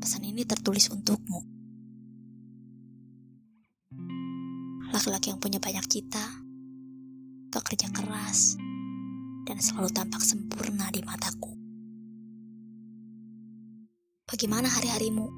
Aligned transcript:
Pesan 0.00 0.24
ini 0.24 0.48
tertulis 0.48 0.88
untukmu. 0.88 1.44
Laki-laki 4.96 5.28
yang 5.28 5.36
punya 5.36 5.60
banyak 5.60 5.84
cita, 5.92 6.24
pekerja 7.52 7.92
keras, 7.92 8.56
dan 9.44 9.60
selalu 9.60 9.92
tampak 9.92 10.24
sempurna 10.24 10.88
di 10.88 11.04
mataku. 11.04 11.52
Bagaimana 14.24 14.72
hari-harimu? 14.72 15.28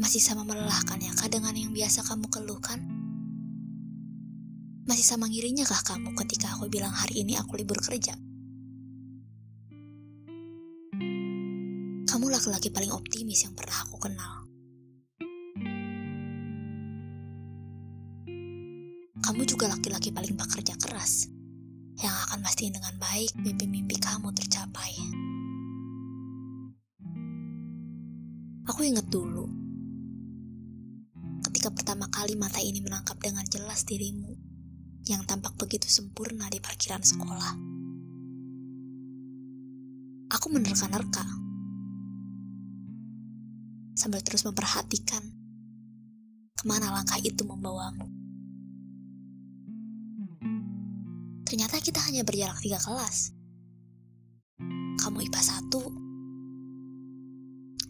Masih 0.00 0.24
sama 0.24 0.48
melelahkan 0.48 0.96
ya 0.96 1.12
kah 1.12 1.28
dengan 1.28 1.52
yang 1.52 1.76
biasa 1.76 2.08
kamu 2.08 2.24
keluhkan? 2.32 2.80
Masih 4.88 5.04
sama 5.04 5.28
ngirinya 5.28 5.68
kah 5.68 5.84
kamu 5.84 6.16
ketika 6.24 6.56
aku 6.56 6.72
bilang 6.72 6.96
hari 6.96 7.20
ini 7.20 7.36
aku 7.36 7.60
libur 7.60 7.76
kerja? 7.84 8.16
Kamu 12.16 12.32
laki-laki 12.32 12.72
paling 12.72 12.88
optimis 12.96 13.44
yang 13.44 13.52
pernah 13.52 13.76
aku 13.84 14.00
kenal. 14.00 14.48
Kamu 19.20 19.44
juga 19.44 19.68
laki-laki 19.68 20.16
paling 20.16 20.32
bekerja 20.32 20.80
keras 20.80 21.28
yang 22.00 22.16
akan 22.24 22.40
mastiin 22.40 22.72
dengan 22.72 22.96
baik 22.96 23.36
mimpi-mimpi 23.36 24.00
kamu 24.00 24.32
tercapai. 24.32 24.96
Aku 28.64 28.80
ingat 28.80 29.12
dulu, 29.12 29.52
ketika 31.52 31.68
pertama 31.68 32.08
kali 32.08 32.32
mata 32.32 32.64
ini 32.64 32.80
menangkap 32.80 33.20
dengan 33.20 33.44
jelas 33.44 33.84
dirimu 33.84 34.32
yang 35.04 35.20
tampak 35.28 35.52
begitu 35.60 35.84
sempurna 35.84 36.48
di 36.48 36.64
parkiran 36.64 37.04
sekolah. 37.04 37.52
Aku 40.32 40.48
menerka-nerka 40.48 41.45
sambil 43.96 44.20
terus 44.20 44.44
memperhatikan 44.44 45.24
ke 46.52 46.64
mana 46.68 46.92
langkah 46.92 47.16
itu 47.24 47.40
membawamu. 47.48 48.04
Ternyata 51.48 51.80
kita 51.80 52.04
hanya 52.04 52.20
berjarak 52.20 52.60
tiga 52.60 52.76
kelas. 52.76 53.32
Kamu 55.00 55.22
IPA 55.24 55.40
1, 55.64 55.96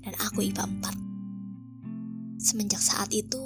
dan 0.07 0.15
aku 0.23 0.47
IPA 0.47 0.71
4. 0.71 2.39
Semenjak 2.39 2.79
saat 2.79 3.11
itu, 3.11 3.43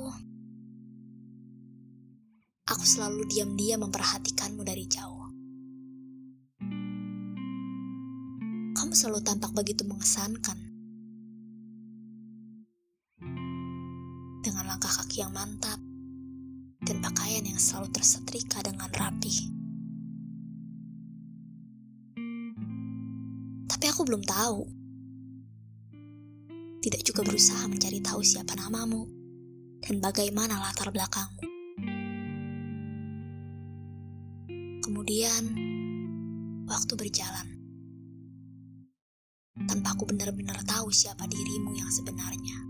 aku 2.69 2.85
selalu 2.85 3.25
diam-diam 3.31 3.81
memperhatikanmu 3.87 4.61
dari 4.61 4.85
jauh. 4.91 5.31
Kamu 8.77 8.93
selalu 8.93 9.23
tampak 9.25 9.55
begitu 9.55 9.87
mengesankan. 9.87 10.70
Langkah 14.71 15.03
kaki 15.03 15.27
yang 15.27 15.35
mantap 15.35 15.83
dan 16.87 17.03
pakaian 17.03 17.43
yang 17.43 17.59
selalu 17.59 17.91
tersetrika 17.91 18.63
dengan 18.63 18.87
rapi. 18.87 19.51
Tapi 23.67 23.85
aku 23.91 24.07
belum 24.07 24.23
tahu 24.23 24.63
tidak 26.87 27.03
juga 27.03 27.27
berusaha 27.27 27.67
mencari 27.67 27.99
tahu 27.99 28.23
siapa 28.23 28.55
namamu 28.55 29.11
dan 29.83 29.99
bagaimana 29.99 30.63
latar 30.63 30.95
belakangmu. 30.95 31.43
Kemudian, 34.87 35.43
waktu 36.71 36.93
berjalan. 36.95 37.59
Tanpa 39.67 39.99
aku 39.99 40.07
benar-benar 40.07 40.63
tahu 40.63 40.95
siapa 40.95 41.27
dirimu 41.27 41.75
yang 41.75 41.91
sebenarnya. 41.91 42.70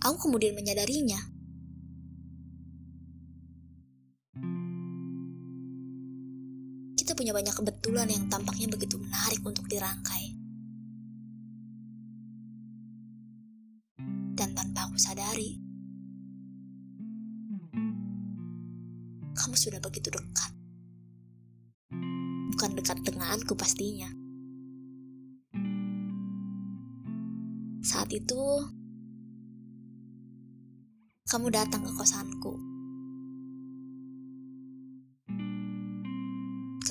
Aku 0.00 0.16
kemudian 0.28 0.56
menyadarinya 0.56 1.40
punya 7.20 7.36
banyak 7.36 7.52
kebetulan 7.52 8.08
yang 8.08 8.24
tampaknya 8.32 8.64
begitu 8.72 8.96
menarik 8.96 9.44
untuk 9.44 9.68
dirangkai. 9.68 10.40
Dan 14.32 14.56
tanpa 14.56 14.88
aku 14.88 14.96
sadari, 14.96 15.60
kamu 19.36 19.52
sudah 19.52 19.84
begitu 19.84 20.08
dekat. 20.08 20.52
Bukan 22.56 22.70
dekat 22.72 23.04
denganku 23.04 23.52
pastinya. 23.52 24.08
Saat 27.84 28.16
itu, 28.16 28.40
kamu 31.28 31.52
datang 31.52 31.82
ke 31.84 31.92
kosanku 31.98 32.70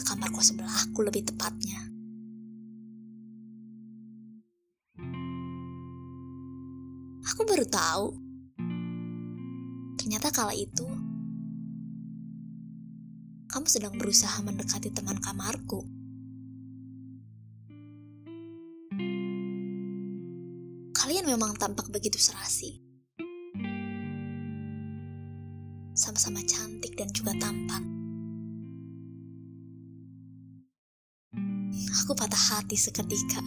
kamar 0.09 0.34
kos 0.34 0.50
sebelahku 0.50 1.00
lebih 1.06 1.22
tepatnya. 1.22 1.85
Aku 7.29 7.45
baru 7.45 7.62
tahu. 7.69 8.07
Ternyata 10.01 10.34
kala 10.34 10.57
itu 10.57 10.89
kamu 13.53 13.69
sedang 13.69 13.94
berusaha 14.01 14.41
mendekati 14.41 14.89
teman 14.89 15.22
kamarku. 15.22 15.85
Kalian 20.97 21.25
memang 21.29 21.53
tampak 21.53 21.94
begitu 21.94 22.18
serasi. 22.18 22.88
Sama-sama 26.00 26.40
cantik 26.48 26.96
dan 26.96 27.12
juga 27.12 27.36
tampan. 27.36 27.84
Aku 32.00 32.16
patah 32.16 32.40
hati 32.56 32.80
seketika. 32.80 33.44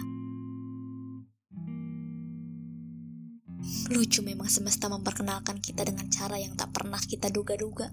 Lucu 3.89 4.21
memang 4.21 4.53
semesta 4.53 4.93
memperkenalkan 4.93 5.65
kita 5.65 5.81
dengan 5.89 6.13
cara 6.13 6.37
yang 6.37 6.53
tak 6.53 6.77
pernah 6.77 7.01
kita 7.01 7.33
duga-duga. 7.33 7.89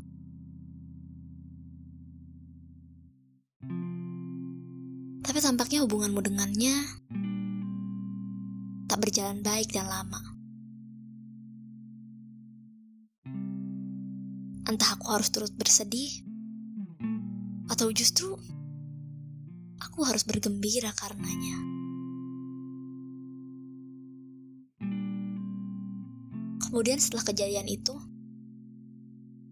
Tapi 5.23 5.39
tampaknya 5.39 5.87
hubunganmu 5.87 6.19
dengannya 6.19 6.75
tak 8.91 8.99
berjalan 8.99 9.39
baik 9.39 9.71
dan 9.71 9.87
lama. 9.87 10.28
Entah 14.69 14.93
aku 14.93 15.09
harus 15.09 15.33
turut 15.33 15.49
bersedih, 15.57 16.21
atau 17.73 17.89
justru 17.89 18.37
aku 19.81 20.05
harus 20.05 20.21
bergembira 20.21 20.93
karenanya. 20.93 21.57
Kemudian 26.69 27.01
setelah 27.01 27.25
kejadian 27.25 27.65
itu, 27.65 27.97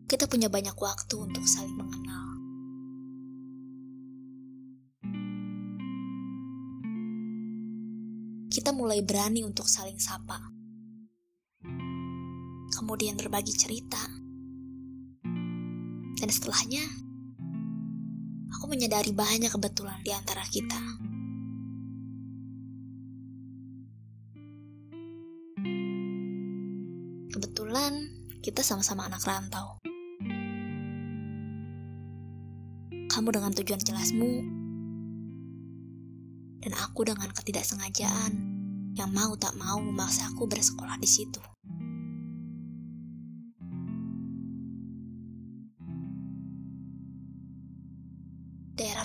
kita 0.05 0.29
punya 0.29 0.53
banyak 0.53 0.77
waktu 0.77 1.15
untuk 1.17 1.49
saling 1.49 1.73
mengenal. 1.73 2.25
Kita 8.53 8.69
mulai 8.69 9.01
berani 9.01 9.41
untuk 9.41 9.65
saling 9.65 9.97
sapa. 9.97 10.37
Kemudian 12.69 13.17
berbagi 13.17 13.57
cerita. 13.57 14.16
Dan 16.17 16.33
setelahnya, 16.33 16.81
aku 18.49 18.65
menyadari 18.65 19.13
banyak 19.13 19.53
kebetulan 19.53 20.01
di 20.01 20.09
antara 20.09 20.41
kita. 20.49 20.81
Kebetulan 27.29 27.93
kita 28.41 28.65
sama-sama 28.65 29.05
anak 29.05 29.21
rantau. 29.21 29.77
Kamu 33.13 33.29
dengan 33.29 33.53
tujuan 33.53 33.81
jelasmu, 33.81 34.33
dan 36.61 36.73
aku 36.81 37.05
dengan 37.05 37.29
ketidaksengajaan 37.33 38.33
yang 38.97 39.13
mau 39.13 39.37
tak 39.37 39.53
mau 39.55 39.77
memaksa 39.77 40.33
aku 40.33 40.49
bersekolah 40.49 40.97
di 40.97 41.09
situ. 41.09 41.56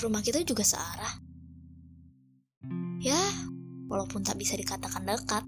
Rumah 0.02 0.19
kita 0.19 0.43
juga 0.43 0.66
searah. 0.66 1.14
Ya, 2.99 3.22
walaupun 3.87 4.26
tak 4.26 4.34
bisa 4.34 4.58
dikatakan 4.58 5.06
dekat. 5.06 5.46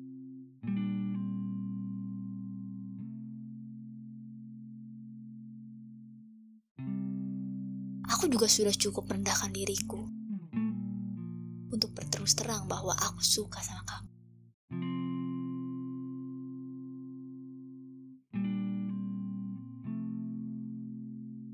Aku 8.14 8.30
juga 8.30 8.46
sudah 8.46 8.70
cukup 8.70 9.10
merendahkan 9.10 9.50
diriku 9.50 10.06
untuk 11.74 11.90
berterus 11.90 12.38
terang 12.38 12.70
bahwa 12.70 12.94
aku 12.94 13.18
suka 13.26 13.58
sama 13.58 13.82
kamu. 13.82 14.10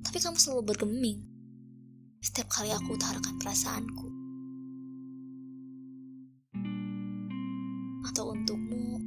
Tapi 0.04 0.18
kamu 0.20 0.36
selalu 0.36 0.62
bergeming 0.68 1.39
setiap 2.20 2.52
kali 2.52 2.68
aku 2.68 3.00
utarakan 3.00 3.40
perasaanku. 3.40 4.06
Atau 8.12 8.36
untukmu, 8.36 9.00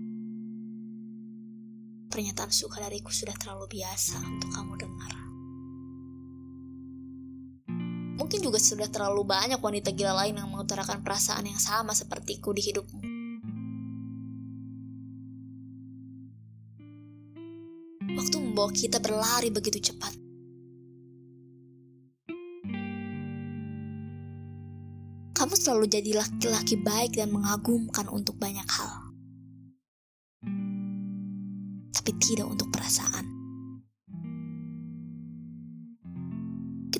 pernyataan 2.09 2.49
suka 2.49 2.81
dariku 2.81 3.13
sudah 3.13 3.37
terlalu 3.37 3.77
biasa 3.77 4.17
untuk 4.17 4.49
kamu 4.49 4.73
dengar. 4.81 5.13
Mungkin 8.17 8.39
juga 8.41 8.57
sudah 8.57 8.89
terlalu 8.89 9.21
banyak 9.29 9.61
wanita 9.61 9.93
gila 9.93 10.25
lain 10.25 10.41
yang 10.41 10.49
mengutarakan 10.49 11.05
perasaan 11.05 11.45
yang 11.45 11.61
sama 11.61 11.93
sepertiku 11.93 12.49
di 12.49 12.65
hidupmu. 12.65 13.01
Waktu 18.13 18.37
membawa 18.41 18.69
kita 18.73 18.97
berlari 18.97 19.53
begitu 19.53 19.93
cepat. 19.93 20.22
Kamu 25.43 25.59
selalu 25.59 25.91
jadi 25.91 26.15
laki-laki 26.15 26.79
baik 26.79 27.19
dan 27.19 27.27
mengagumkan 27.35 28.07
untuk 28.07 28.39
banyak 28.39 28.63
hal. 28.63 29.11
Tapi 31.91 32.11
tidak 32.23 32.47
untuk 32.47 32.71
perasaan. 32.71 33.33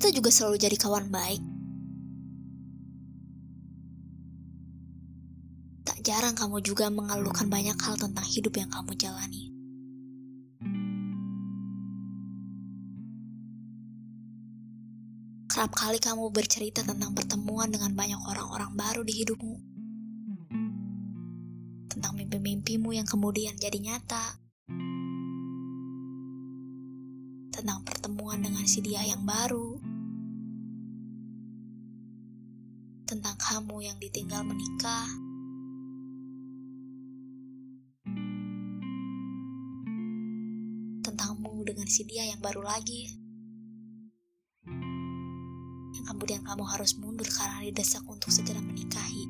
kita 0.04 0.20
juga 0.20 0.28
selalu 0.28 0.60
jadi 0.60 0.76
kawan 0.76 1.08
baik. 1.08 1.40
Tak 5.88 6.04
jarang 6.04 6.36
kamu 6.36 6.60
juga 6.60 6.92
mengeluhkan 6.92 7.48
banyak 7.48 7.80
hal 7.80 7.96
tentang 7.96 8.28
hidup 8.28 8.52
yang 8.52 8.68
kamu 8.68 8.92
jalani. 9.00 9.53
Kerap 15.54 15.70
kali 15.70 16.02
kamu 16.02 16.34
bercerita 16.34 16.82
tentang 16.82 17.14
pertemuan 17.14 17.70
dengan 17.70 17.94
banyak 17.94 18.18
orang-orang 18.26 18.74
baru 18.74 19.06
di 19.06 19.22
hidupmu. 19.22 19.54
Tentang 21.86 22.10
mimpi-mimpimu 22.18 22.90
yang 22.90 23.06
kemudian 23.06 23.54
jadi 23.54 23.78
nyata. 23.78 24.42
Tentang 27.54 27.86
pertemuan 27.86 28.42
dengan 28.42 28.66
si 28.66 28.82
dia 28.82 29.06
yang 29.06 29.22
baru 29.22 29.78
tentang 33.06 33.38
kamu 33.38 33.78
yang 33.78 33.96
ditinggal 34.02 34.42
menikah. 34.42 35.06
Tentangmu 41.06 41.62
dengan 41.62 41.86
si 41.86 42.02
dia 42.10 42.26
yang 42.26 42.42
baru 42.42 42.66
lagi. 42.66 43.23
Kemudian 46.04 46.44
kamu 46.44 46.64
harus 46.68 46.96
mundur 47.00 47.26
karena 47.26 47.64
didesak 47.64 48.04
untuk 48.04 48.28
segera 48.28 48.60
menikahi. 48.60 49.24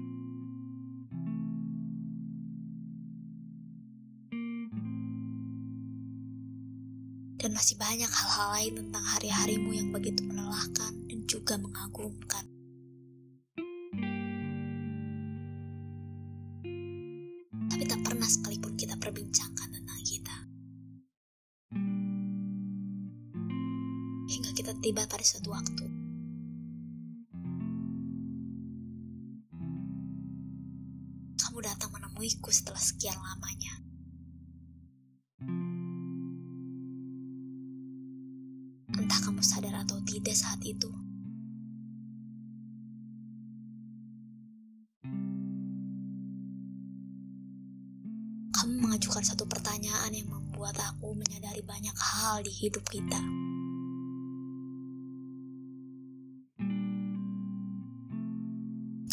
Dan 7.38 7.52
masih 7.52 7.76
banyak 7.76 8.08
hal-hal 8.08 8.48
lain 8.56 8.72
tentang 8.82 9.04
hari-harimu 9.04 9.70
yang 9.76 9.88
begitu 9.92 10.24
melelahkan 10.24 10.92
dan 11.06 11.18
juga 11.28 11.60
mengagumkan. 11.60 12.54
pernah 18.24 18.40
sekalipun 18.40 18.72
kita 18.72 18.96
perbincangkan 18.96 19.68
tentang 19.68 20.00
kita. 20.00 20.36
Hingga 24.32 24.50
kita 24.56 24.72
tiba 24.80 25.04
pada 25.04 25.20
suatu 25.20 25.52
waktu. 25.52 25.93
Kamu 31.54 31.70
datang 31.70 31.94
menemuiku 31.94 32.50
setelah 32.50 32.82
sekian 32.82 33.14
lamanya. 33.14 33.78
Entah 38.98 39.20
kamu 39.22 39.38
sadar 39.38 39.86
atau 39.86 40.02
tidak 40.02 40.34
saat 40.34 40.58
itu. 40.66 40.90
kamu 48.50 48.90
mengajukan 48.90 49.22
satu 49.22 49.46
pertanyaan 49.46 50.10
yang 50.10 50.26
membuat 50.26 50.74
aku 50.82 51.14
menyadari 51.14 51.62
banyak 51.62 51.94
hal 51.94 52.42
di 52.42 52.50
hidup 52.50 52.82
kita. 52.90 53.22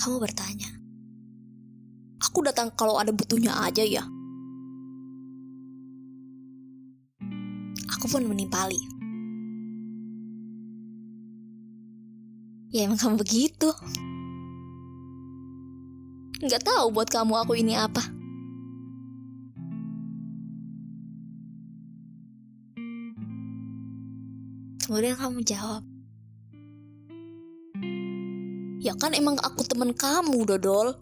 Kamu 0.01 0.17
bertanya, 0.17 0.80
"Aku 2.41 2.49
datang 2.49 2.73
kalau 2.73 2.97
ada 2.97 3.13
butuhnya 3.13 3.53
aja 3.53 3.85
ya?" 3.85 4.01
Aku 7.93 8.09
pun 8.09 8.25
menimpali. 8.25 8.81
Ya 12.73 12.89
emang 12.89 12.97
kamu 12.97 13.21
begitu. 13.21 13.69
Nggak 16.41 16.65
tahu 16.65 16.89
buat 16.89 17.13
kamu 17.13 17.45
aku 17.45 17.53
ini 17.61 17.77
apa. 17.77 18.01
Kemudian 24.81 25.13
kamu 25.13 25.45
jawab, 25.45 25.85
Ya 28.81 28.97
kan 28.97 29.13
emang 29.13 29.37
aku 29.37 29.61
temen 29.61 29.93
kamu, 29.93 30.41
Dodol. 30.49 31.00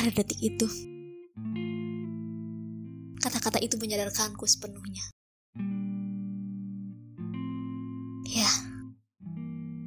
Pada 0.00 0.16
detik 0.16 0.40
itu, 0.40 0.64
kata-kata 3.20 3.60
itu 3.60 3.76
menyadarkanku 3.76 4.48
sepenuhnya. 4.48 5.04
Ya, 8.24 8.48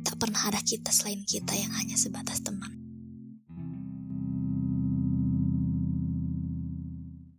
tak 0.05 0.21
pernah 0.21 0.53
ada 0.53 0.61
kita 0.61 0.93
selain 0.93 1.25
kita 1.25 1.57
yang 1.57 1.73
hanya 1.73 1.97
sebatas 1.97 2.45
teman. 2.45 2.82